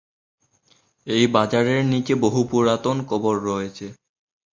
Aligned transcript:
এই 1.07 1.25
বাজারের 1.27 1.81
নিচে 1.85 2.13
বহু 2.15 2.41
পুরাতন 2.43 2.97
কবর 3.07 3.35
রয়েছে। 3.49 3.87